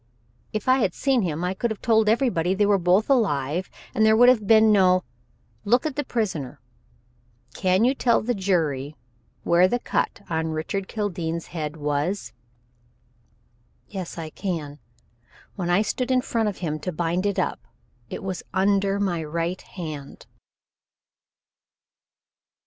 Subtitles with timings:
[0.51, 4.03] If I had seen him, I could have told everybody they were both alive and
[4.03, 5.03] there would have been no"
[5.63, 6.59] "Look at the prisoner.
[7.53, 8.95] Can you tell the jury
[9.43, 12.33] where the cut on Richard Kildene's head was?"
[13.89, 14.79] "Yes, I can.
[15.55, 17.59] When I stood in front of him to bind it up,
[18.09, 20.25] it was under my right hand."